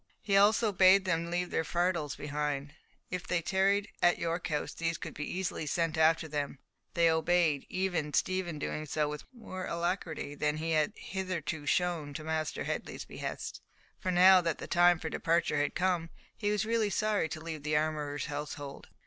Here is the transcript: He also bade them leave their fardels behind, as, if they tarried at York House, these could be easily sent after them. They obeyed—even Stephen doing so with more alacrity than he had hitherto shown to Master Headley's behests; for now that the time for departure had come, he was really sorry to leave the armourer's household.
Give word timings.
He 0.23 0.35
also 0.35 0.71
bade 0.71 1.05
them 1.05 1.29
leave 1.29 1.51
their 1.51 1.63
fardels 1.63 2.15
behind, 2.15 2.69
as, 2.71 2.77
if 3.11 3.27
they 3.27 3.39
tarried 3.39 3.87
at 4.01 4.17
York 4.17 4.47
House, 4.47 4.73
these 4.73 4.97
could 4.97 5.13
be 5.13 5.31
easily 5.31 5.67
sent 5.67 5.95
after 5.95 6.27
them. 6.27 6.57
They 6.95 7.07
obeyed—even 7.11 8.13
Stephen 8.15 8.57
doing 8.57 8.87
so 8.87 9.07
with 9.07 9.25
more 9.31 9.67
alacrity 9.67 10.33
than 10.33 10.57
he 10.57 10.71
had 10.71 10.93
hitherto 10.95 11.67
shown 11.67 12.15
to 12.15 12.23
Master 12.23 12.63
Headley's 12.63 13.05
behests; 13.05 13.61
for 13.99 14.09
now 14.09 14.41
that 14.41 14.57
the 14.57 14.65
time 14.65 14.97
for 14.97 15.07
departure 15.11 15.57
had 15.57 15.75
come, 15.75 16.09
he 16.35 16.49
was 16.49 16.65
really 16.65 16.89
sorry 16.89 17.29
to 17.29 17.39
leave 17.39 17.61
the 17.61 17.77
armourer's 17.77 18.25
household. 18.25 18.87